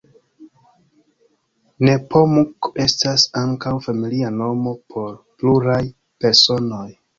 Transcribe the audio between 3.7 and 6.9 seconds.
familia nomo por pluraj personoj.